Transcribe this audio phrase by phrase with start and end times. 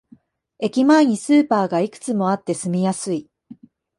[0.57, 3.29] 駅前にスーパーがいくつもあって住みやすい